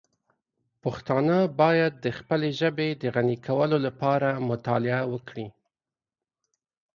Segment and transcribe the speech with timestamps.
[0.83, 5.47] پښتانه باید د خپلې ژبې د غني کولو لپاره مطالعه وکړي.